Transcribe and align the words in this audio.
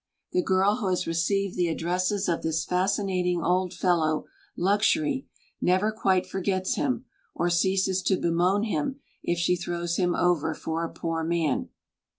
The 0.31 0.41
girl 0.41 0.77
who 0.77 0.87
has 0.87 1.05
received 1.05 1.55
the 1.55 1.67
addresses 1.67 2.27
of 2.27 2.41
this 2.41 2.65
fascinating 2.65 3.43
old 3.43 3.71
fellow 3.71 4.25
"Luxury," 4.57 5.27
never 5.61 5.91
quite 5.91 6.25
forgets 6.25 6.73
him, 6.73 7.05
or 7.35 7.51
ceases 7.51 8.01
to 8.05 8.17
bemoan 8.17 8.63
him 8.63 8.99
if 9.21 9.37
she 9.37 9.55
throws 9.55 9.97
him 9.97 10.15
over 10.15 10.55
for 10.55 10.83
a 10.83 10.89
poor 10.89 11.23
man. 11.23 11.69